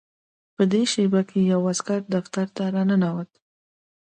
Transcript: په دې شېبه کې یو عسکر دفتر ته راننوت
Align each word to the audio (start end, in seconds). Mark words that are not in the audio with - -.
په 0.55 0.63
دې 0.71 0.81
شېبه 0.91 1.21
کې 1.29 1.39
یو 1.51 1.61
عسکر 1.71 1.99
دفتر 2.15 2.47
ته 2.55 2.63
راننوت 2.75 3.29